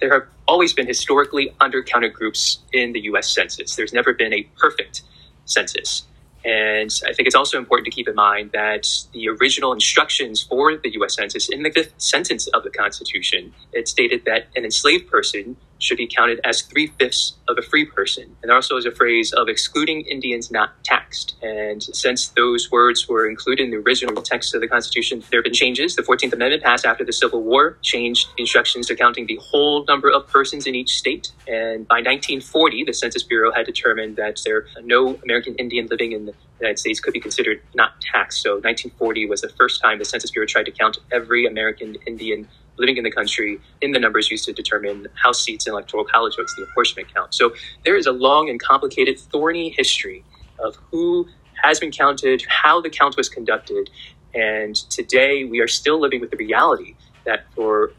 there 0.00 0.12
have 0.12 0.28
always 0.46 0.72
been 0.72 0.86
historically 0.86 1.54
undercounted 1.60 2.12
groups 2.12 2.58
in 2.72 2.92
the 2.92 3.00
US 3.02 3.30
Census. 3.30 3.76
There's 3.76 3.92
never 3.92 4.12
been 4.12 4.32
a 4.32 4.42
perfect 4.58 5.02
census. 5.44 6.04
And 6.44 6.90
I 7.06 7.12
think 7.12 7.26
it's 7.26 7.34
also 7.34 7.58
important 7.58 7.84
to 7.86 7.90
keep 7.90 8.08
in 8.08 8.14
mind 8.14 8.52
that 8.52 8.88
the 9.12 9.28
original 9.28 9.72
instructions 9.72 10.42
for 10.42 10.76
the 10.76 10.90
US 11.00 11.14
Census 11.14 11.48
in 11.48 11.62
the 11.62 11.70
fifth 11.70 11.94
sentence 11.98 12.46
of 12.48 12.64
the 12.64 12.70
Constitution, 12.70 13.52
it 13.72 13.88
stated 13.88 14.24
that 14.24 14.46
an 14.56 14.64
enslaved 14.64 15.08
person 15.10 15.56
should 15.80 15.96
be 15.96 16.06
counted 16.06 16.40
as 16.44 16.62
three 16.62 16.86
fifths 16.86 17.34
of 17.48 17.58
a 17.58 17.62
free 17.62 17.84
person. 17.84 18.24
And 18.24 18.48
there 18.48 18.54
also 18.54 18.76
is 18.76 18.86
a 18.86 18.90
phrase 18.90 19.32
of 19.32 19.48
excluding 19.48 20.02
Indians 20.02 20.50
not 20.50 20.82
taxed. 20.84 21.34
And 21.42 21.82
since 21.82 22.28
those 22.28 22.70
words 22.70 23.08
were 23.08 23.28
included 23.28 23.64
in 23.64 23.70
the 23.70 23.78
original 23.78 24.22
text 24.22 24.54
of 24.54 24.60
the 24.60 24.68
Constitution, 24.68 25.22
there 25.30 25.38
have 25.38 25.44
been 25.44 25.54
changes. 25.54 25.96
The 25.96 26.02
14th 26.02 26.32
Amendment 26.32 26.62
passed 26.62 26.86
after 26.86 27.04
the 27.04 27.12
Civil 27.12 27.42
War 27.42 27.78
changed 27.82 28.28
instructions 28.38 28.86
to 28.86 28.94
counting 28.94 29.26
the 29.26 29.38
whole 29.42 29.84
number 29.88 30.10
of 30.10 30.28
persons 30.28 30.66
in 30.66 30.74
each 30.74 30.96
state. 30.96 31.32
And 31.48 31.88
by 31.88 31.96
1940, 31.96 32.84
the 32.84 32.92
Census 32.92 33.22
Bureau 33.22 33.52
had 33.52 33.66
determined 33.66 34.16
that 34.16 34.40
there 34.44 34.66
no 34.84 35.18
American 35.24 35.54
Indian 35.56 35.86
living 35.86 36.12
in 36.12 36.26
the 36.26 36.34
United 36.60 36.78
States 36.78 37.00
could 37.00 37.12
be 37.12 37.20
considered 37.20 37.62
not 37.74 38.00
taxed. 38.00 38.42
So 38.42 38.54
1940 38.54 39.26
was 39.26 39.40
the 39.40 39.48
first 39.48 39.80
time 39.80 39.98
the 39.98 40.04
Census 40.04 40.30
Bureau 40.30 40.46
tried 40.46 40.66
to 40.66 40.72
count 40.72 40.98
every 41.10 41.46
American 41.46 41.96
Indian 42.06 42.48
living 42.80 42.96
in 42.96 43.04
the 43.04 43.10
country 43.10 43.60
in 43.80 43.92
the 43.92 44.00
numbers 44.00 44.30
used 44.30 44.44
to 44.46 44.52
determine 44.52 45.06
House 45.22 45.40
seats 45.40 45.66
and 45.66 45.72
electoral 45.74 46.04
college 46.04 46.36
votes, 46.36 46.54
the 46.56 46.64
apportionment 46.64 47.12
count. 47.14 47.34
So 47.34 47.52
there 47.84 47.96
is 47.96 48.06
a 48.06 48.12
long 48.12 48.48
and 48.48 48.60
complicated, 48.60 49.18
thorny 49.18 49.74
history 49.76 50.24
of 50.58 50.76
who 50.90 51.28
has 51.62 51.78
been 51.78 51.92
counted, 51.92 52.42
how 52.48 52.80
the 52.80 52.90
count 52.90 53.16
was 53.16 53.28
conducted, 53.28 53.90
and 54.34 54.74
today 54.74 55.44
we 55.44 55.60
are 55.60 55.68
still 55.68 56.00
living 56.00 56.20
with 56.20 56.30
the 56.30 56.36
reality 56.36 56.94
that 57.26 57.44
for 57.54 57.92